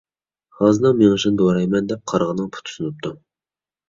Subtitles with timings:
[0.59, 3.13] غازنىڭ مېڭىشىنى دورايمەن دەپ قاغىنىڭ پۇتى سۇنۇپتۇ.